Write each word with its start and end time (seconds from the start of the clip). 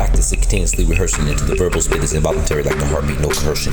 opposite, 0.00 0.40
continuously 0.40 0.84
rehearsing 0.84 1.26
it. 1.28 1.38
The 1.38 1.54
verbal 1.54 1.80
spit 1.82 2.02
is 2.02 2.14
involuntary 2.14 2.62
like 2.62 2.78
the 2.78 2.86
heartbeat, 2.86 3.20
no 3.20 3.28
coercion. 3.28 3.72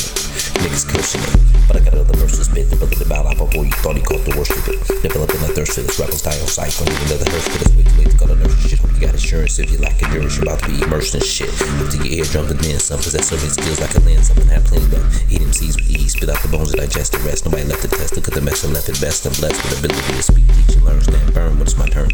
Niggas 0.59 0.83
cursing 0.89 1.21
it. 1.23 1.49
But 1.67 1.77
I 1.77 1.79
got 1.85 1.93
another 1.93 2.17
verse 2.17 2.35
to 2.37 2.43
spit, 2.43 2.69
developed 2.69 2.99
about 2.99 3.25
out 3.29 3.37
before 3.37 3.63
you 3.63 3.71
thought 3.79 3.95
he 3.95 4.03
caught 4.03 4.25
the 4.25 4.35
worst 4.35 4.51
of 4.51 4.67
it. 4.67 4.79
Developing 5.05 5.39
a 5.45 5.49
thirst 5.53 5.77
for 5.77 5.81
this 5.81 5.99
rappers 5.99 6.19
style 6.19 6.47
sight. 6.49 6.73
Don't 6.75 6.89
need 6.89 7.13
another 7.13 7.29
hearse 7.29 7.47
for 7.47 7.59
this 7.63 7.71
way 7.77 7.83
too 7.85 7.95
late 8.01 8.11
to 8.11 8.17
got 8.17 8.29
a 8.31 8.35
nurse 8.35 8.57
shit. 8.67 8.81
You 8.81 8.99
got 8.99 9.13
insurance 9.13 9.59
if 9.59 9.71
you 9.71 9.77
lack 9.77 10.01
endurance. 10.03 10.35
You're 10.35 10.49
about 10.49 10.59
to 10.65 10.69
be 10.69 10.81
immersed 10.81 11.15
in 11.15 11.21
shit. 11.21 11.53
Up 11.79 11.87
to 11.93 11.97
your 12.03 12.25
eardrums 12.25 12.51
and 12.51 12.59
then 12.59 12.79
some. 12.79 12.99
Possess 12.99 13.29
so 13.29 13.37
many 13.37 13.49
skills 13.53 13.79
like 13.79 13.95
a 13.95 14.01
lens. 14.01 14.27
Someone 14.27 14.51
have 14.51 14.65
plenty 14.65 14.89
that 14.91 15.05
eat 15.29 15.39
MCs 15.39 15.79
with 15.79 15.87
ease. 15.87 16.17
Spit 16.17 16.27
out 16.27 16.41
the 16.41 16.49
bones 16.49 16.73
and 16.73 16.81
digest 16.81 17.13
the 17.13 17.19
rest. 17.23 17.45
Nobody 17.45 17.63
left 17.69 17.85
the 17.85 17.93
test. 17.93 18.17
Look 18.17 18.27
at 18.27 18.33
the 18.33 18.41
mess 18.41 18.65
and 18.65 18.73
left 18.73 18.89
it 18.89 18.99
best. 18.99 19.23
I'm 19.29 19.33
blessed 19.39 19.61
with 19.63 19.77
the 19.77 19.87
ability 19.87 20.13
to 20.17 20.23
speak, 20.23 20.47
teach, 20.51 20.75
and 20.75 20.85
learn. 20.85 21.01
Stand 21.01 21.33
firm 21.33 21.53
when 21.61 21.69
it's 21.69 21.77
my 21.77 21.87
turn. 21.87 22.08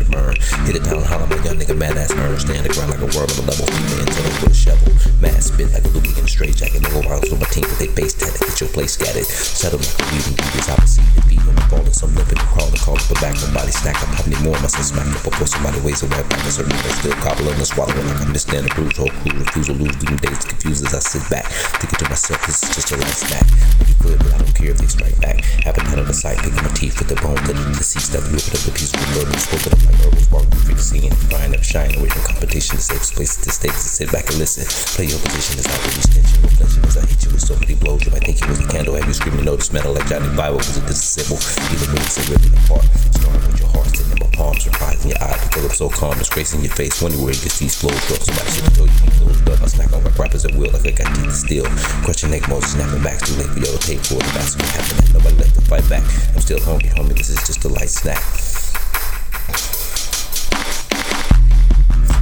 Hit 0.66 0.82
it 0.82 0.84
down, 0.84 1.06
holler, 1.06 1.30
my 1.30 1.38
young 1.46 1.62
nigga, 1.62 1.78
badass 1.78 2.10
earn. 2.18 2.40
Stand 2.42 2.66
the 2.66 2.74
ground 2.74 2.90
like 2.90 3.06
a 3.06 3.10
worm 3.14 3.30
on 3.30 3.38
a 3.38 3.46
level. 3.46 3.70
Feed 3.70 3.86
the 3.86 3.98
intel 4.02 4.26
with 4.42 4.50
a 4.50 4.54
shovel. 4.58 4.90
Mad 5.22 5.38
spit 5.38 5.70
like 5.70 5.86
a 5.86 5.90
loopy 5.94 6.10
in 6.18 6.26
a 6.26 6.28
straight 6.28 6.58
jacket. 6.58 6.82
No 6.82 7.06
rounds 7.06 7.30
with 7.30 7.38
my 7.38 7.46
team, 7.54 7.70
but 7.70 7.78
they 7.78 7.88
base 7.94 8.18
tatted. 8.18 8.42
Get 8.42 8.58
your 8.66 8.74
place 8.74 8.98
scattered. 8.98 9.30
Settle 9.30 9.78
like 9.78 9.94
a 9.94 10.06
weaving 10.10 10.34
beat 10.42 10.58
is 10.58 10.66
opposite. 10.66 11.06
The 11.14 11.22
beat 11.30 11.42
when 11.46 11.54
I'm 11.54 11.70
falling. 11.70 11.94
Some 11.94 12.18
limping 12.18 12.42
and 12.42 12.50
crawling. 12.50 12.82
Call 12.82 12.98
up 12.98 13.06
the 13.06 13.18
back. 13.22 13.38
My 13.46 13.62
body 13.62 13.70
stack 13.70 14.02
up. 14.02 14.10
How 14.10 14.26
many 14.26 14.42
more 14.42 14.58
must 14.58 14.74
I 14.74 14.82
smack 14.82 15.06
up 15.06 15.22
before 15.22 15.46
somebody 15.46 15.78
weighs 15.86 16.02
a 16.02 16.10
right 16.10 16.26
back? 16.34 16.42
A 16.42 16.50
certain 16.50 16.74
nigga 16.74 16.92
still 16.98 17.18
cobbling 17.22 17.62
and 17.62 17.70
swallowing 17.70 18.06
like 18.10 18.26
I 18.26 18.28
missed 18.34 18.50
in 18.50 18.66
a 18.66 18.72
bruise. 18.74 18.98
Whole 18.98 19.14
crew 19.22 19.38
refuse 19.38 19.70
to 19.70 19.78
lose. 19.78 19.94
Leaving 20.02 20.18
days 20.18 20.42
confused 20.50 20.82
as 20.82 20.98
I 20.98 21.02
sit 21.06 21.24
back. 21.30 21.46
Thinking 21.78 22.00
to 22.02 22.10
myself, 22.10 22.42
this 22.50 22.66
is 22.66 22.74
just 22.74 22.90
a 22.90 22.98
light 22.98 23.14
snack. 23.14 23.46
You 23.86 23.94
could, 24.02 24.18
but 24.18 24.34
I 24.34 24.42
don't 24.42 24.56
care 24.58 24.74
if 24.74 24.82
they 24.82 24.90
strike 24.90 25.14
back. 25.22 25.46
Haven't 25.62 25.86
had 25.94 26.02
of 26.02 26.10
the 26.10 26.18
sight. 26.18 26.42
Picking 26.42 26.58
my 26.58 26.74
teeth 26.74 26.98
with 26.98 27.14
the 27.14 27.22
bone. 27.22 27.38
The 27.46 27.54
deceased. 27.78 28.18
That 28.18 28.26
ripping 28.34 28.58
up 28.58 28.66
the 28.66 28.74
piece 28.74 28.90
of 28.90 28.98
the 28.98 29.10
burden. 29.14 29.38
Spoken 29.38 29.72
up 29.78 29.82
like 29.86 29.98
herbals. 30.02 30.26
Walking 30.34 30.55
free 30.64 30.76
to 30.76 30.82
seeing. 30.82 31.12
Crying 31.30 31.54
up, 31.56 31.64
shine 31.64 31.96
away 31.96 32.10
from 32.10 32.24
competition. 32.24 32.78
Safest 32.78 33.14
place 33.16 33.36
to 33.44 33.50
stay 33.52 33.70
to 33.70 33.76
sit 33.76 34.12
back 34.12 34.30
and 34.30 34.38
listen. 34.40 34.64
Play 34.96 35.12
your 35.12 35.20
position 35.20 35.60
is 35.60 35.68
not 35.68 35.80
really 35.84 36.06
tension. 36.08 36.40
No 36.42 36.88
as 36.88 36.98
I 36.98 37.06
hit 37.06 37.20
you 37.26 37.32
with 37.32 37.42
so 37.42 37.56
many 37.60 37.76
blows. 37.76 38.06
You 38.06 38.12
might 38.12 38.24
think 38.24 38.42
it 38.42 38.48
was 38.48 38.60
a 38.60 38.68
candle. 38.68 38.96
Have 38.96 39.08
you 39.08 39.14
screaming 39.14 39.46
notice 39.46 39.72
metal 39.74 39.94
like 39.94 40.08
Johnny 40.08 40.30
Bible? 40.36 40.58
Was 40.58 40.78
it 40.78 40.86
disassemble? 40.86 41.40
Even 41.74 41.88
when 41.92 42.02
it's 42.04 42.18
ripping 42.30 42.56
apart. 42.64 42.86
Starting 43.12 43.44
with 43.48 43.60
your 43.60 43.70
heart, 43.74 43.88
sitting 43.92 44.12
in 44.14 44.20
my 44.22 44.30
palms. 44.32 44.64
Surprising 44.64 45.12
your 45.12 45.22
eyes. 45.22 45.42
Develop 45.50 45.74
so 45.74 45.90
calm. 45.90 46.18
Disgracing 46.18 46.62
your 46.62 46.74
face. 46.74 47.02
Wonder 47.02 47.18
where 47.18 47.34
you 47.34 47.42
gets 47.42 47.60
these 47.60 47.76
flows 47.76 48.00
from. 48.06 48.20
Somebody 48.24 48.52
should 48.52 48.66
have 48.66 48.78
told 48.78 48.90
you 48.90 49.00
these 49.04 49.18
flows 49.20 49.42
up. 49.52 49.62
I 49.62 49.68
smack 49.68 49.94
on 49.94 50.04
rap 50.04 50.18
rappers 50.20 50.46
at 50.46 50.54
will 50.56 50.72
like 50.72 50.86
I 50.86 50.92
got 50.92 51.10
teeth 51.16 51.32
to 51.32 51.36
steal. 51.36 51.66
Crushing 52.06 52.32
neck 52.32 52.48
Moses 52.48 52.74
snapping 52.74 53.04
back. 53.04 53.20
Too 53.26 53.36
late 53.36 53.52
for 53.52 53.60
yellow 53.60 53.82
tape 53.82 54.02
for 54.06 54.22
the 54.22 54.32
bastard 54.32 54.64
can 54.64 54.72
happen. 54.80 55.14
Nobody 55.14 55.36
left 55.38 55.56
to 55.56 55.62
fight 55.66 55.88
back. 55.90 56.04
I'm 56.36 56.42
still 56.42 56.62
hungry, 56.62 56.90
homie. 56.96 57.18
This 57.18 57.30
is 57.30 57.42
just 57.46 57.64
a 57.66 57.70
light 57.70 57.90
snack. 57.90 58.24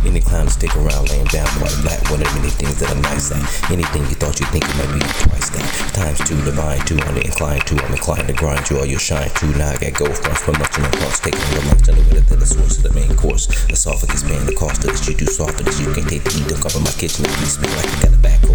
Any 0.06 0.20
clown 0.20 0.48
stick 0.50 0.76
around 0.76 1.10
laying 1.10 1.26
down 1.32 1.48
white 1.64 1.76
black. 1.82 2.02
One 2.12 2.22
of 2.22 2.30
many 2.36 2.50
things 2.50 2.80
that 2.80 2.92
I'm 2.92 3.02
nice 3.02 3.32
at. 3.32 3.44
Anything 3.72 4.04
you 4.12 4.16
thought 4.20 4.40
you 4.40 4.46
think 4.48 4.68
it 4.68 4.76
might 4.76 4.92
be 4.92 5.00
twice 5.24 5.50
that. 5.56 5.68
Times 5.96 6.20
two, 6.28 6.36
divine 6.44 6.80
two, 6.86 7.00
on 7.08 7.16
the 7.16 7.24
incline 7.24 7.62
two. 7.62 7.78
I'm 7.80 7.92
inclined 7.92 8.28
to 8.28 8.34
grind 8.34 8.70
you 8.70 8.80
all 8.80 8.86
your 8.86 9.00
shine 9.00 9.30
two. 9.36 9.52
Now 9.56 9.72
I 9.72 9.78
got 9.78 9.94
gold 9.94 10.18
fronts 10.18 10.42
for 10.44 10.52
much 10.54 10.78
in 10.78 10.84
the 10.84 10.94
cross. 10.98 11.20
Taking 11.20 11.40
the 11.56 11.64
lunch 11.72 11.90
under 11.90 12.04
the 12.04 12.18
it 12.18 12.28
than 12.28 12.40
the 12.40 12.46
source 12.46 12.78
of 12.78 12.84
the 12.84 12.94
main 12.94 13.16
course. 13.16 13.48
The 13.48 13.74
esophagus 13.74 14.24
paying 14.24 14.46
the 14.46 14.56
cost 14.56 14.84
of 14.84 14.92
this. 14.92 15.08
You 15.08 15.16
do 15.16 15.26
soft 15.26 15.58
for 15.58 15.64
this. 15.64 15.80
You 15.80 15.94
can't 15.94 16.10
take 16.10 16.24
the 16.24 16.32
heat. 16.32 16.48
Don't 16.48 16.62
cover 16.62 16.80
my 16.80 16.92
kitchen. 16.92 17.24
Least 17.40 17.62
me 17.62 17.68
like 17.76 17.88
you 17.88 18.00
got 18.04 18.14
a 18.14 18.22
back 18.22 18.53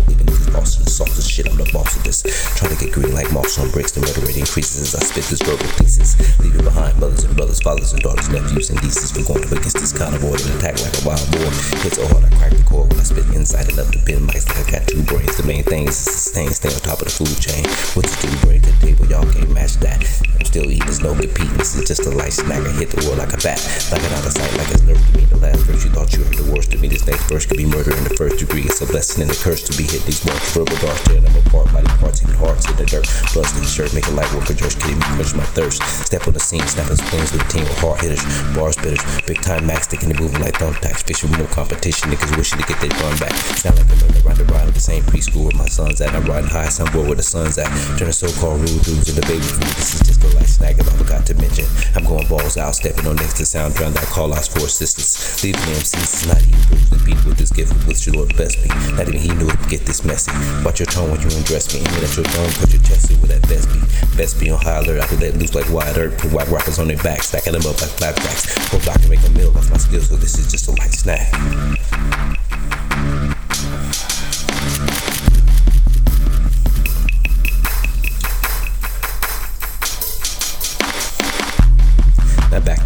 like 3.18 3.32
moss 3.32 3.58
on 3.58 3.68
bricks. 3.70 3.90
The 3.90 4.00
murder 4.00 4.22
rate 4.22 4.38
increases 4.38 4.78
as 4.78 4.94
I 4.94 5.02
spit 5.02 5.26
this 5.26 5.42
verbal 5.42 5.66
thesis. 5.82 6.14
Leaving 6.38 6.62
behind 6.62 6.94
mothers 7.02 7.26
and 7.26 7.34
brothers, 7.34 7.58
fathers 7.58 7.90
and 7.92 8.00
daughters, 8.00 8.30
nephews 8.30 8.70
and 8.70 8.78
nieces. 8.78 9.10
For 9.10 9.26
going 9.26 9.42
up 9.42 9.50
against 9.50 9.82
this 9.82 9.90
kind 9.90 10.14
of 10.14 10.22
order. 10.22 10.46
Attack 10.54 10.78
like 10.86 10.94
a 10.94 11.02
wild 11.02 11.26
boar. 11.34 11.50
Hits 11.82 11.98
so 11.98 12.06
hard 12.14 12.22
I 12.22 12.30
crack 12.38 12.54
the 12.54 12.62
core 12.62 12.86
when 12.86 13.02
I 13.02 13.02
spit 13.02 13.26
inside 13.34 13.66
enough 13.74 13.90
to 13.90 13.98
bend 14.06 14.30
mics 14.30 14.46
like 14.46 14.62
I 14.62 14.78
got 14.78 14.86
two 14.86 15.02
brains. 15.02 15.34
The 15.34 15.42
main 15.42 15.66
thing 15.66 15.90
is 15.90 15.98
to 15.98 16.14
sustain, 16.14 16.54
stay 16.54 16.70
on 16.70 16.78
top 16.86 17.02
of 17.02 17.10
the 17.10 17.14
food 17.18 17.34
chain. 17.42 17.66
The 17.98 18.06
two 18.06 18.30
brain 18.46 18.62
to 18.62 18.70
the 18.70 18.78
table, 18.86 19.04
y'all 19.10 19.26
can't 19.26 19.50
match 19.50 19.82
that. 19.82 19.98
I'm 20.38 20.46
still 20.46 20.70
eating, 20.70 20.86
there's 20.86 21.02
no 21.02 21.18
competing. 21.18 21.58
This 21.58 21.74
is 21.74 21.90
just 21.90 22.06
a 22.06 22.14
light 22.14 22.32
snack. 22.38 22.62
I 22.62 22.70
hit 22.78 22.94
the 22.94 23.02
world 23.02 23.18
like 23.18 23.34
a 23.34 23.40
bat. 23.42 23.58
Like 23.90 24.06
it 24.06 24.14
out 24.14 24.22
of 24.22 24.30
sight, 24.30 24.54
like 24.54 24.70
it's 24.70 24.86
nerve 24.86 25.02
to 25.02 25.10
me. 25.18 25.26
The 25.26 25.42
last 25.42 25.66
verse 25.66 25.82
you 25.82 25.90
thought 25.90 26.14
you 26.14 26.22
heard 26.22 26.38
the 26.38 26.46
worst 26.54 26.70
of 26.70 26.78
me. 26.78 26.86
This 26.86 27.02
next 27.02 27.26
verse 27.26 27.46
could 27.50 27.58
be 27.58 27.66
murder 27.66 27.90
in 27.90 28.04
the 28.06 28.14
first 28.14 28.38
degree. 28.38 28.62
It's 28.62 28.78
a 28.78 28.86
blessing 28.86 29.26
and 29.26 29.30
a 29.34 29.38
curse 29.42 29.66
to 29.66 29.74
be 29.74 29.82
hit 29.82 30.06
these 30.06 30.22
words. 30.22 30.54
Verbal 30.54 30.78
darts 30.78 31.02
tearing 31.02 31.26
them 31.26 31.34
apart. 31.42 31.66
Body 31.74 31.90
parts, 31.98 32.22
even 32.22 32.38
hearts 32.38 32.70
in 32.70 32.76
the 32.78 32.86
dirt. 32.86 33.07
Bloods 33.32 33.52
in 33.54 33.62
the 33.62 33.68
shirt, 33.68 33.94
make 33.94 34.06
a 34.06 34.10
light 34.12 34.28
jerk. 34.56 34.72
Kidding 34.78 34.98
me, 34.98 35.06
quench 35.16 35.34
my 35.34 35.44
thirst. 35.54 35.82
Step 36.04 36.26
on 36.26 36.34
the 36.34 36.40
scene, 36.40 36.64
snapping 36.66 36.96
spins 36.96 37.32
with 37.32 37.42
a 37.42 37.48
team 37.48 37.62
of 37.62 37.78
hard 37.78 38.00
hitters. 38.00 38.24
Bar 38.54 38.70
spitters, 38.70 39.02
big 39.26 39.40
time 39.42 39.66
max 39.66 39.84
sticking 39.86 40.10
and 40.10 40.20
moving 40.20 40.40
like 40.40 40.54
thumbtacks. 40.54 41.02
Fishing 41.04 41.30
with 41.30 41.40
no 41.40 41.46
competition. 41.46 42.10
Niggas 42.10 42.36
wishing 42.36 42.58
to 42.58 42.66
get 42.66 42.80
their 42.80 42.90
run 43.00 43.16
back. 43.18 43.32
Sound 43.56 43.76
like 43.78 43.88
I'm 43.90 43.98
running 43.98 44.22
around 44.26 44.38
the 44.38 44.44
ride 44.52 44.68
at 44.68 44.74
the 44.74 44.80
same 44.80 45.02
preschool 45.04 45.48
where 45.48 45.56
my 45.56 45.68
son's 45.68 46.00
at. 46.00 46.14
I'm 46.14 46.24
riding 46.24 46.50
high, 46.50 46.68
some 46.68 46.90
boy 46.92 47.06
where 47.06 47.16
the 47.16 47.22
sun's 47.22 47.58
at. 47.58 47.68
Turning 47.98 48.12
so-called 48.12 48.60
rude 48.60 48.82
dudes 48.82 49.08
into 49.08 49.22
baby 49.26 49.44
food. 49.44 49.70
This 49.78 49.94
is 49.94 50.02
just 50.02 50.24
a 50.24 50.28
light 50.36 50.48
snack 50.48 50.80
I 50.80 50.84
forgot 50.98 51.24
to 51.26 51.34
mention. 51.34 51.64
I'm 51.94 52.04
going 52.04 52.26
balls 52.28 52.56
out, 52.56 52.74
stepping 52.74 53.06
on 53.06 53.16
next 53.16 53.36
to 53.38 53.46
sound, 53.46 53.74
drowned 53.74 53.94
that 53.94 54.08
call 54.08 54.34
outs 54.34 54.48
for 54.48 54.66
assistance. 54.66 55.42
Leaving 55.44 55.60
the 55.62 55.78
MCs 55.78 56.26
not 56.26 56.42
even 56.42 56.60
bruised 56.68 56.92
and 56.92 57.04
beat 57.04 57.20
with 57.24 57.38
this 57.38 57.52
gift 57.52 57.72
with 57.86 58.04
your 58.06 58.16
Lord 58.16 58.36
best 58.36 58.58
me. 58.58 58.68
Not 58.96 59.08
even 59.08 59.20
he 59.20 59.30
knew 59.34 59.48
it 59.48 59.58
get 59.68 59.86
this 59.86 60.04
messy. 60.04 60.32
Watch 60.64 60.80
your 60.80 60.90
tone 60.90 61.10
when 61.10 61.20
you 61.20 61.30
undress 61.36 61.72
me. 61.72 61.80
Aiming 61.80 62.02
at 62.02 62.16
your 62.16 62.26
dome, 62.26 62.50
put 62.58 62.72
your 62.72 62.82
chest 62.82 62.97
in 63.06 63.20
with 63.20 63.30
that 63.30 63.42
best 63.48 63.68
be. 63.70 63.78
Best 64.16 64.40
be 64.40 64.50
on 64.50 64.60
high 64.60 64.78
alert. 64.78 65.00
I 65.00 65.14
let 65.16 65.36
loose 65.36 65.54
like 65.54 65.70
wide 65.70 65.96
earth. 65.96 66.18
Put 66.18 66.32
white 66.32 66.48
rockers 66.48 66.78
on 66.78 66.88
their 66.88 66.98
back, 66.98 67.22
stacking 67.22 67.52
them 67.52 67.62
up 67.62 67.80
like 67.80 67.90
flapjacks. 67.90 68.50
Hope 68.68 68.86
I 68.88 68.98
can 68.98 69.08
make 69.10 69.24
a 69.26 69.30
meal 69.30 69.56
off 69.56 69.70
my 69.70 69.78
skills, 69.78 70.08
so 70.08 70.16
this 70.16 70.38
is 70.38 70.50
just 70.50 70.68
a 70.68 70.72
light 70.72 70.92
snack. 70.92 71.28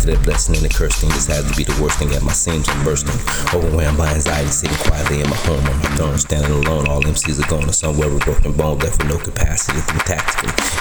To 0.03 0.11
that 0.11 0.27
blessing 0.27 0.59
and 0.59 0.67
the 0.67 0.73
curse 0.75 0.99
thing. 0.99 1.15
Has 1.15 1.31
to 1.31 1.55
be 1.55 1.63
the 1.63 1.79
worst 1.79 2.03
thing 2.03 2.11
at 2.11 2.27
my 2.27 2.35
seams. 2.35 2.67
I'm 2.67 2.83
bursting. 2.83 3.15
Overwhelmed 3.55 3.95
by 3.95 4.11
anxiety, 4.11 4.51
sitting 4.51 4.75
quietly 4.83 5.23
in 5.23 5.31
my 5.31 5.39
home 5.47 5.63
on 5.63 5.79
my 5.79 5.91
throne, 5.95 6.19
standing 6.19 6.51
alone. 6.51 6.91
All 6.91 6.99
MCs 7.07 7.39
are 7.39 7.47
gone 7.47 7.71
to 7.71 7.73
somewhere 7.73 8.11
with 8.11 8.27
broken 8.27 8.51
bone, 8.51 8.83
left 8.83 8.99
with 8.99 9.07
no 9.07 9.19
capacity 9.23 9.79
to 9.79 9.95
think. 10.03 10.27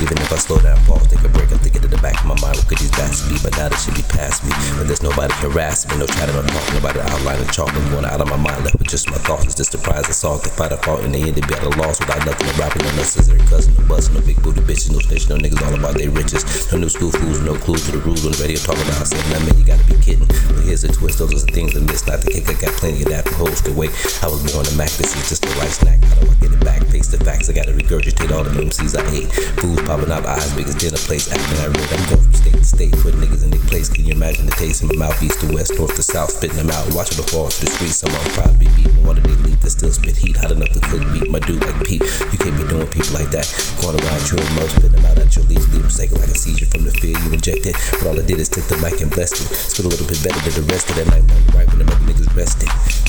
Even 0.02 0.18
if 0.18 0.34
I 0.34 0.42
slow 0.42 0.58
down, 0.58 0.82
pause, 0.90 1.06
take 1.06 1.22
a 1.22 1.30
break, 1.30 1.54
I'm 1.54 1.62
thinking 1.62 1.86
to 1.86 1.92
the 1.94 2.02
back 2.02 2.18
of 2.18 2.34
my 2.34 2.38
mind, 2.42 2.58
what 2.58 2.66
could 2.66 2.82
these 2.82 2.90
bats 2.98 3.22
be? 3.30 3.38
But 3.46 3.54
now 3.62 3.70
they 3.70 3.78
should 3.78 3.94
be 3.94 4.02
past 4.10 4.42
me. 4.42 4.58
But 4.74 4.90
there's 4.90 5.06
nobody 5.06 5.30
harass 5.38 5.86
me, 5.86 6.02
no 6.02 6.10
chatting 6.10 6.34
or 6.34 6.42
talking 6.42 6.82
about 6.82 6.98
the 6.98 7.06
outline 7.06 7.46
and 7.46 7.52
chalk. 7.54 7.70
I'm 7.70 7.86
going 7.94 8.10
out 8.10 8.26
of 8.26 8.26
my 8.26 8.42
mind, 8.42 8.66
left 8.66 8.82
with 8.82 8.90
just 8.90 9.06
my 9.14 9.22
thoughts. 9.22 9.46
It's 9.46 9.54
just 9.54 9.78
a 9.78 9.80
prize 9.86 10.10
and 10.10 10.18
salt. 10.18 10.50
If 10.50 10.58
I'd 10.58 10.74
have 10.74 10.82
fought 10.82 11.06
in 11.06 11.14
the 11.14 11.22
end, 11.22 11.38
it'd 11.38 11.46
be 11.46 11.54
at 11.54 11.62
a 11.62 11.70
loss 11.78 12.02
without 12.02 12.26
nothing 12.26 12.50
to 12.50 12.56
rapping, 12.58 12.90
no 12.90 12.92
necessary 12.98 13.38
cousin, 13.46 13.78
no 13.78 13.86
busting, 13.86 14.18
no 14.18 14.26
big 14.26 14.42
booty 14.42 14.66
bitches, 14.66 14.90
no 14.90 14.98
snitch, 14.98 15.30
no 15.30 15.38
niggas 15.38 15.62
all 15.62 15.78
about 15.78 15.94
their 15.94 16.10
riches. 16.10 16.42
No 16.74 16.82
new 16.82 16.90
school 16.90 17.14
fools, 17.14 17.38
no 17.46 17.54
clues 17.54 17.86
to 17.86 17.94
the 17.94 18.02
rules 18.02 18.26
on 18.26 18.34
the 18.34 18.42
radio 18.42 18.58
talking 18.58 18.82
about 18.90 19.11
saying 19.12 19.30
that 19.36 19.42
man, 19.44 19.56
you 19.60 19.66
gotta 19.68 19.84
be 19.84 20.00
kidding. 20.00 20.28
But 20.28 20.64
here's 20.64 20.88
the 20.88 20.92
twist, 20.92 21.20
those 21.20 21.36
are 21.36 21.46
the 21.46 21.52
things 21.52 21.76
I 21.76 21.84
miss. 21.84 22.08
Not 22.08 22.24
the 22.24 22.32
kick, 22.32 22.48
I 22.48 22.56
got 22.56 22.72
plenty 22.80 23.04
of 23.04 23.12
that 23.12 23.28
from 23.28 23.48
hoes 23.48 23.62
to 23.68 23.72
wait. 23.76 23.92
I 24.24 24.28
was 24.32 24.40
born 24.48 24.64
to 24.64 24.76
Mac, 24.80 24.90
this 24.96 25.12
is 25.12 25.28
just 25.28 25.44
a 25.44 25.52
right 25.60 25.72
snack. 25.72 26.00
How 26.04 26.16
do 26.24 26.32
I 26.32 26.36
get 26.40 26.52
it 26.56 26.64
back? 26.64 26.80
Face 26.88 27.12
the 27.12 27.20
facts, 27.20 27.50
I 27.50 27.54
gotta 27.54 27.76
regurgitate 27.76 28.32
all 28.32 28.44
the 28.44 28.56
MCs 28.56 28.96
I 28.96 29.04
hate. 29.12 29.28
Fools 29.60 29.84
popping 29.84 30.12
out 30.12 30.26
eyes 30.26 30.52
big 30.56 30.68
as 30.68 30.76
dinner 30.76 31.02
plates, 31.04 31.28
acting 31.28 31.60
I 31.60 31.68
read. 31.68 31.90
I'm 31.92 32.04
going 32.08 32.24
from 32.24 32.34
state 32.34 32.56
to 32.56 32.66
state, 32.66 32.94
putting 33.04 33.20
niggas 33.20 33.44
in 33.44 33.52
their 33.52 33.66
place. 33.68 33.90
Can 33.92 34.06
you 34.08 34.16
imagine 34.16 34.46
the 34.48 34.56
taste 34.56 34.82
in 34.82 34.88
my 34.88 35.08
mouth? 35.08 35.18
East 35.20 35.44
to 35.44 35.48
west, 35.52 35.76
north 35.76 35.96
to 35.96 36.04
south, 36.04 36.32
spitting 36.32 36.58
them 36.58 36.72
out. 36.72 36.88
Watching 36.96 37.20
the 37.20 37.28
fall 37.28 37.52
to 37.52 37.60
the 37.60 37.70
streets, 37.72 38.00
some 38.00 38.12
I'm 38.16 38.32
proud 38.32 38.56
to 38.56 38.60
be 38.60 38.68
beating. 38.80 39.04
One 39.04 39.18
of 39.18 39.24
they 39.24 39.36
leave 39.44 39.60
that 39.62 39.72
still 39.72 39.92
spit 39.92 40.16
heat, 40.16 40.38
hot 40.38 40.52
enough 40.52 40.72
to 40.72 40.80
cook 40.80 41.04
beat 41.12 41.30
my 41.30 41.40
dude 41.40 41.64
like 41.64 41.80
Pete. 41.84 42.04
You 42.32 42.38
can't 42.40 42.56
be 42.56 42.64
doing 42.68 42.88
people 42.88 43.14
like 43.20 43.32
that. 43.36 43.48
Going 43.82 44.00
around 44.00 44.24
most, 44.56 44.72
spitting 44.80 44.96
them 44.96 45.06
out 45.06 45.20
at 45.20 45.36
your 45.36 45.46
shaking 45.92 46.20
like 46.20 46.30
a 46.30 46.38
seizure 46.38 46.66
from 46.66 46.84
the 46.84 46.92
fear 46.92 47.18
you 47.20 47.34
injected. 47.34 47.76
But 47.92 48.08
all 48.08 48.20
I 48.20 48.26
did 48.26 48.40
is 48.40 48.50
take 48.50 48.66
the 48.66 48.78
mic 48.78 49.02
and 49.02 49.12
blessed 49.12 49.42
it. 49.42 49.56
Spit 49.56 49.86
a 49.86 49.90
little 49.90 50.08
bit 50.08 50.24
better 50.24 50.40
than 50.40 50.54
the 50.64 50.74
rest 50.74 50.90
of 50.90 50.96
that 50.96 51.08
night, 51.08 51.24
right 51.54 51.68
when 51.68 51.86
the 51.86 51.94
niggas 52.08 52.36
rested. 52.36 53.01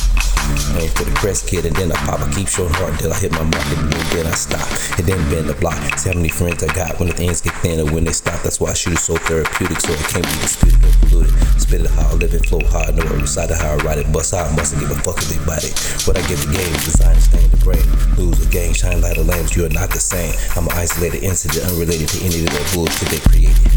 I 0.74 0.86
ain't 0.86 0.92
for 0.92 1.04
the 1.04 1.14
crest 1.16 1.48
kid, 1.48 1.66
and 1.66 1.74
then 1.76 1.92
I 1.92 1.96
pop. 2.06 2.20
I 2.20 2.30
keep 2.32 2.48
showing 2.48 2.72
hard 2.74 2.94
until 2.94 3.12
I 3.12 3.18
hit 3.18 3.32
my 3.32 3.42
mark, 3.42 3.66
and 3.72 3.92
then 4.12 4.26
I 4.26 4.36
stop. 4.36 4.66
And 4.98 5.06
then 5.06 5.18
bend 5.30 5.48
the 5.48 5.54
block. 5.54 5.76
See 5.98 6.10
how 6.10 6.16
many 6.16 6.28
friends 6.28 6.62
I 6.62 6.72
got 6.74 6.98
when 6.98 7.08
the 7.08 7.14
things 7.14 7.40
get 7.40 7.54
thin 7.64 7.80
when 7.92 8.04
they 8.04 8.12
stop. 8.12 8.42
That's 8.42 8.60
why 8.60 8.70
I 8.70 8.74
shoot 8.74 8.94
it 8.94 9.02
so 9.02 9.16
therapeutic, 9.16 9.80
so 9.80 9.92
it 9.92 10.06
can't 10.08 10.26
be 10.26 10.36
disputed 10.44 10.84
or 10.84 10.92
polluted. 11.08 11.34
Spit 11.60 11.80
it 11.82 11.90
how 11.90 12.08
I 12.10 12.14
live 12.14 12.34
it, 12.34 12.46
flow 12.46 12.60
hard, 12.68 12.96
know 12.96 13.04
every 13.04 13.26
side 13.26 13.50
of 13.50 13.58
how 13.58 13.72
I 13.72 13.76
ride 13.82 13.98
it. 13.98 14.12
Bust 14.12 14.34
out, 14.34 14.54
mustn't 14.56 14.80
give 14.80 14.90
a 14.90 14.98
fuck 15.00 15.18
if 15.18 15.28
they 15.28 15.40
bite 15.44 15.64
it. 15.64 15.74
What 16.04 16.18
I 16.18 16.22
give 16.28 16.44
the 16.44 16.52
game 16.52 16.72
is 16.74 16.84
designed 16.84 17.16
to 17.16 17.22
stain 17.22 17.50
the 17.50 17.56
brain. 17.64 17.84
Lose 18.16 18.44
a 18.44 18.48
game, 18.50 18.74
shine 18.74 19.00
light 19.00 19.16
of 19.16 19.26
lamps, 19.26 19.56
you 19.56 19.64
are 19.64 19.72
not 19.72 19.90
the 19.90 20.00
same. 20.00 20.34
I'm 20.56 20.68
an 20.68 20.76
isolated 20.76 21.22
incident, 21.22 21.64
unrelated 21.72 22.08
to 22.08 22.18
any 22.24 22.44
of 22.44 22.50
that 22.52 22.70
bullshit 22.74 23.08
they 23.08 23.20
created. 23.30 23.71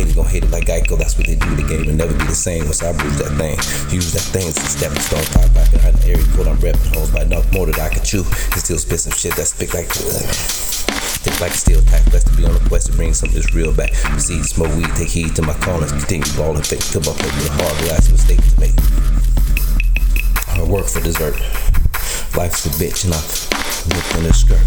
Haters 0.00 0.16
gon' 0.16 0.24
hate 0.24 0.44
it 0.44 0.50
like 0.50 0.64
Geico, 0.64 0.96
that's 0.96 1.18
what 1.18 1.26
they 1.26 1.36
do. 1.36 1.46
In 1.48 1.56
the 1.60 1.68
game 1.68 1.84
will 1.84 1.92
never 1.92 2.16
be 2.16 2.24
the 2.24 2.32
same 2.32 2.64
once 2.64 2.82
I 2.82 2.96
bruise 2.96 3.20
that 3.20 3.36
thing. 3.36 3.52
Use 3.92 4.16
that 4.16 4.24
thing 4.32 4.48
as 4.48 4.56
a 4.56 4.64
stepping 4.64 5.04
stone. 5.04 5.20
Pop 5.36 5.52
back 5.52 5.68
behind 5.68 5.92
the 6.00 6.16
area 6.16 6.24
code, 6.32 6.48
I'm 6.48 6.56
repping 6.56 6.88
hoes 6.96 7.12
by 7.12 7.28
enough 7.28 7.44
more 7.52 7.66
that 7.68 7.76
I 7.76 7.92
can 7.92 8.00
chew. 8.00 8.24
Can 8.24 8.64
still 8.64 8.80
spit 8.80 9.00
some 9.00 9.12
shit 9.12 9.36
that's 9.36 9.52
big 9.52 9.76
like. 9.76 9.92
Think 9.92 11.36
like 11.36 11.52
a 11.52 11.60
steel 11.60 11.84
tack, 11.84 12.00
blessed 12.08 12.32
to 12.32 12.36
be 12.40 12.48
on 12.48 12.56
the 12.56 12.64
quest 12.64 12.88
to 12.88 12.96
bring 12.96 13.12
some 13.12 13.28
of 13.28 13.34
this 13.34 13.52
real 13.52 13.76
back. 13.76 13.92
Proceed, 13.92 14.40
smoke 14.48 14.72
weed, 14.72 14.88
take 14.96 15.12
heed 15.12 15.36
to 15.36 15.44
my 15.44 15.52
callings, 15.60 15.92
continue 15.92 16.24
balling, 16.32 16.64
fill 16.64 17.04
my 17.04 17.12
plate 17.12 17.36
with 17.36 17.52
a 17.52 17.60
hard 17.60 17.76
glass 17.84 18.08
mistake 18.08 18.40
to 18.40 18.56
make. 18.56 18.72
I 20.56 20.64
work 20.64 20.88
for 20.88 21.04
dessert. 21.04 21.36
Life's 22.40 22.64
a 22.64 22.72
bitch 22.80 23.04
and 23.04 23.12
I'm 23.12 23.20
looking 23.92 24.24
in 24.24 24.24
the 24.24 24.32
skirt. 24.32 24.64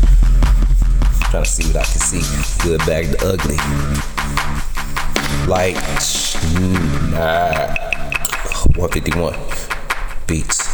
Trying 1.34 1.42
to 1.42 1.50
see 1.50 1.66
what 1.74 1.82
I 1.82 1.90
can 1.90 2.02
see. 2.06 2.22
Good 2.62 2.86
bag 2.86 3.18
the 3.18 3.34
ugly. 3.34 3.58
Like, 5.48 5.78
hmm, 5.78 7.12
nah. 7.12 7.76
151 8.76 9.36
beats. 10.26 10.73